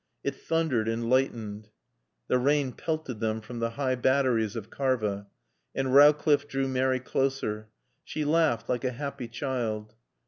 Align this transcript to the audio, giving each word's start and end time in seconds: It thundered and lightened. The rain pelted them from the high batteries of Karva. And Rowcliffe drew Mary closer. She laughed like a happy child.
It 0.23 0.33
thundered 0.33 0.87
and 0.87 1.07
lightened. 1.11 1.69
The 2.27 2.39
rain 2.39 2.71
pelted 2.71 3.19
them 3.19 3.39
from 3.39 3.59
the 3.59 3.69
high 3.69 3.93
batteries 3.93 4.55
of 4.55 4.71
Karva. 4.71 5.27
And 5.75 5.93
Rowcliffe 5.93 6.47
drew 6.47 6.67
Mary 6.67 6.99
closer. 6.99 7.69
She 8.03 8.25
laughed 8.25 8.67
like 8.67 8.83
a 8.83 8.93
happy 8.93 9.27
child. 9.27 9.93